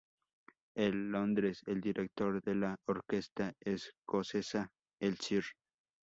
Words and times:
En 0.73 1.11
Londres, 1.11 1.61
el 1.67 1.79
director 1.79 2.41
de 2.41 2.55
la 2.55 2.75
Orquesta 2.87 3.53
escocesa, 3.63 4.71
el 4.99 5.19
Sir. 5.19 5.43